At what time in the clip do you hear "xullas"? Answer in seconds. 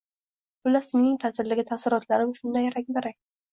0.63-0.87